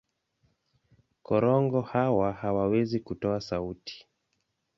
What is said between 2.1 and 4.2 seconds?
hawawezi kutoa sauti.